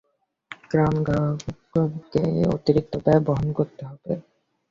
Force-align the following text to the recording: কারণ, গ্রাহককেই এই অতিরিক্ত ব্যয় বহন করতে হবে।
কারণ, 0.71 0.95
গ্রাহককেই 1.03 1.85
এই 2.33 2.47
অতিরিক্ত 2.55 2.93
ব্যয় 3.03 3.21
বহন 3.27 3.47
করতে 3.57 3.81
হবে। 3.85 4.11